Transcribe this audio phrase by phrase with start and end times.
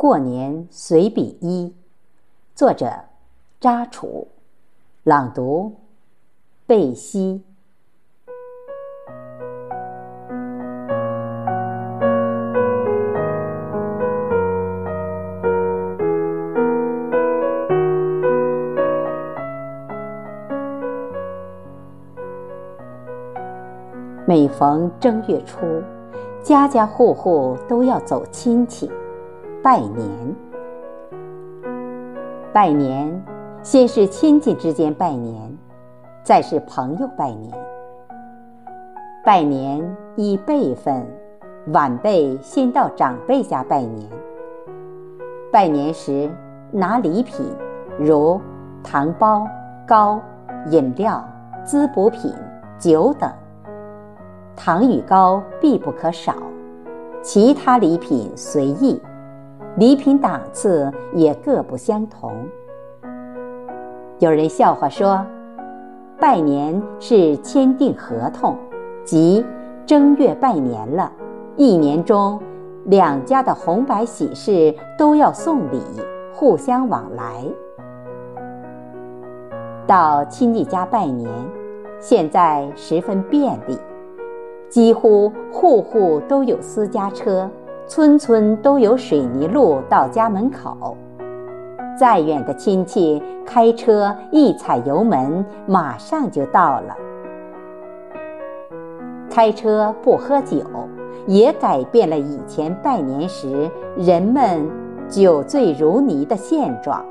[0.00, 1.74] 过年随笔一，
[2.54, 2.88] 作者
[3.60, 4.28] 扎楚，
[5.02, 5.74] 朗读
[6.68, 7.42] 贝西。
[24.24, 25.82] 每逢正月初，
[26.44, 28.88] 家家户户都要走亲戚，
[29.62, 30.08] 拜年。
[32.52, 33.22] 拜年，
[33.62, 35.58] 先是亲戚之间拜年，
[36.22, 37.52] 再是朋友拜年。
[39.24, 41.04] 拜年依辈分，
[41.72, 44.08] 晚辈先到长辈家拜年。
[45.52, 46.30] 拜年时
[46.70, 47.44] 拿礼品，
[47.98, 48.40] 如
[48.82, 49.44] 糖包、
[49.86, 50.20] 糕、
[50.70, 51.22] 饮料、
[51.64, 52.32] 滋补品、
[52.78, 53.28] 酒等。
[54.54, 56.34] 糖与糕必不可少，
[57.22, 59.00] 其他礼品随意，
[59.76, 62.32] 礼品档次也各不相同。
[64.18, 65.24] 有人笑话说，
[66.18, 68.56] 拜年是签订合同，
[69.04, 69.44] 即
[69.86, 71.12] 正月拜年了，
[71.56, 72.40] 一年中
[72.86, 75.80] 两家的红白喜事都要送礼，
[76.34, 77.44] 互相往来。
[79.86, 81.30] 到亲戚家拜年，
[82.00, 83.78] 现在十分便利。
[84.68, 87.48] 几乎户户都有私家车，
[87.88, 90.94] 村村都有水泥路到家门口。
[91.98, 96.94] 再远的亲戚，开车一踩油门，马上就到了。
[99.30, 100.62] 开车不喝酒，
[101.26, 104.70] 也改变了以前拜年时人们
[105.08, 107.02] 酒醉如泥的现状。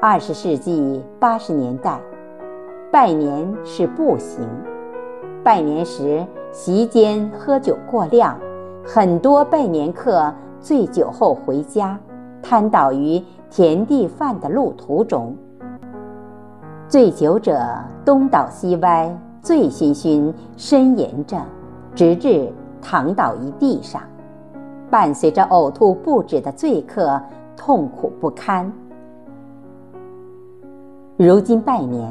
[0.00, 1.98] 二十世纪八十年代，
[2.92, 4.46] 拜年是步行。
[5.42, 8.38] 拜年时，席间喝酒过量，
[8.90, 12.00] 很多拜年客醉酒后回家，
[12.42, 15.36] 瘫倒于田地饭的路途中。
[16.88, 17.60] 醉酒者
[18.02, 21.36] 东倒西歪，醉醺醺，呻吟着，
[21.94, 24.00] 直至躺倒于地上，
[24.88, 27.20] 伴随着呕吐不止的醉客，
[27.58, 28.72] 痛苦不堪。
[31.18, 32.10] 如今拜年，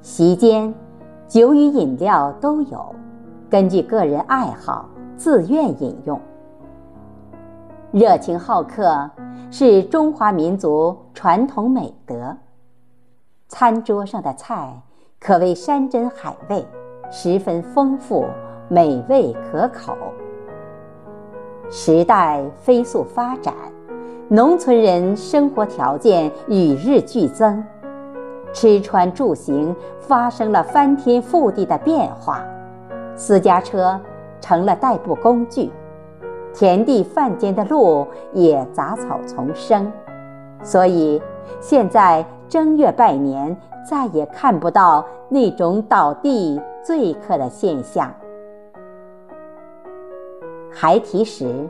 [0.00, 0.74] 席间。
[1.28, 2.92] 酒与饮料都有，
[3.48, 4.88] 根据个人爱好
[5.20, 6.18] 自愿饮用。
[7.92, 9.10] 热情好客
[9.50, 12.34] 是中华民族传统美德。
[13.46, 14.72] 餐桌上的菜
[15.20, 16.66] 可谓山珍海味，
[17.10, 18.24] 十分丰富，
[18.70, 19.94] 美味可口。
[21.68, 23.52] 时代飞速发展，
[24.26, 27.62] 农村人生活条件与日俱增。
[28.54, 32.42] 吃穿住行发生了翻天覆地的变化，
[33.14, 34.00] 私家车
[34.40, 35.70] 成了代步工具，
[36.54, 39.90] 田地饭间的路也杂草丛生，
[40.62, 41.20] 所以
[41.60, 43.56] 现在正月拜年
[43.88, 48.12] 再也看不到那种倒地醉客的现象。
[50.72, 51.68] 孩提时。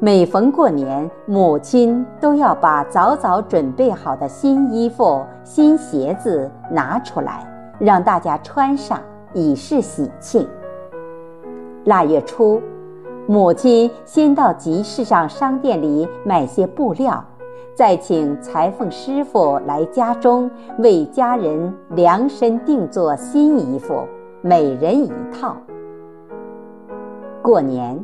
[0.00, 7.44] 每逢过年，母亲都要把早早准备好的新衣服、新鞋子拿出来，
[7.80, 9.00] 让大家穿上，
[9.34, 10.48] 以示喜庆。
[11.88, 12.60] 腊月初，
[13.26, 17.24] 母亲先到集市上商店里买些布料，
[17.74, 20.50] 再请裁缝师傅来家中
[20.80, 24.04] 为家人量身定做新衣服，
[24.42, 25.56] 每人一套。
[27.42, 27.98] 过年。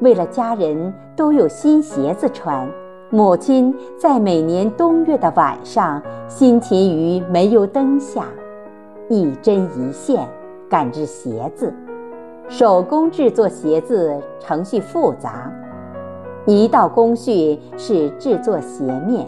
[0.00, 2.66] 为了家人都有新鞋子穿，
[3.10, 8.24] 母亲在每年冬月的晚上辛勤于煤油灯下，
[9.08, 10.26] 一针一线
[10.68, 11.72] 赶制鞋子。
[12.50, 15.48] 手工制作鞋子程序复杂，
[16.46, 19.24] 一道工序是制作鞋面，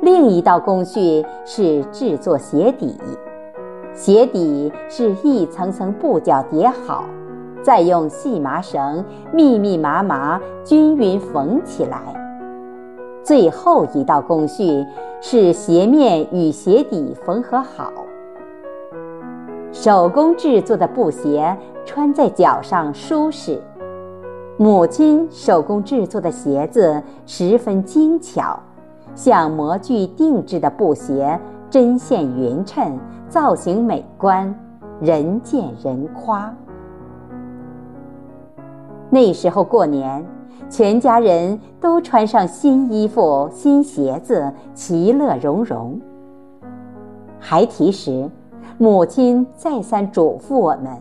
[0.00, 2.98] 另一道工序是制作鞋底。
[3.92, 7.04] 鞋底是一层层布角叠好。
[7.62, 12.00] 再用细麻绳密密麻麻、均匀缝起来。
[13.22, 14.82] 最后一道工序
[15.20, 17.92] 是鞋面与鞋底缝合好。
[19.72, 21.54] 手工制作的布鞋
[21.86, 23.58] 穿在脚上舒适。
[24.58, 28.58] 母亲手工制作的鞋子十分精巧，
[29.14, 31.38] 像模具定制的布鞋，
[31.70, 32.98] 针线匀称，
[33.28, 34.52] 造型美观，
[35.00, 36.52] 人见人夸。
[39.08, 40.24] 那时候过年，
[40.68, 46.00] 全家人都穿上新衣服、新鞋子，其乐融融。
[47.38, 48.28] 孩提时，
[48.78, 50.96] 母亲再三嘱咐我们：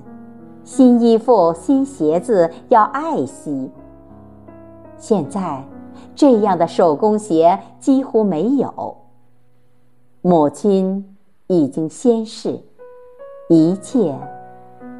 [0.65, 3.69] 新衣服、新鞋子要爱惜。
[4.97, 5.63] 现在，
[6.15, 8.97] 这样的手工鞋几乎没有。
[10.23, 11.15] 母亲
[11.45, 12.59] 已经仙逝，
[13.47, 14.15] 一切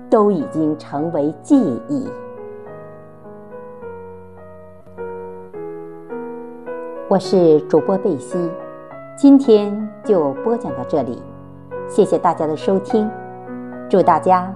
[0.07, 1.57] 都已经成为记
[1.89, 2.07] 忆。
[7.09, 8.37] 我是主播贝西，
[9.17, 11.19] 今天就播讲到这里，
[11.89, 13.09] 谢谢大家的收听，
[13.89, 14.53] 祝大家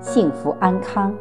[0.00, 1.14] 幸福安康。